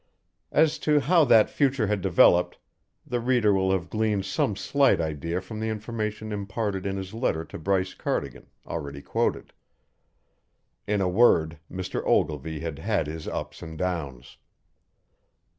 [0.51, 2.57] As to how that future had developed,
[3.05, 7.45] the reader will have gleaned some slight idea from the information imparted in his letter
[7.45, 9.53] to Bryce Cardigan, already quoted.
[10.87, 12.01] In a word, Mr.
[12.03, 14.37] Ogilvy had had his ups and downs.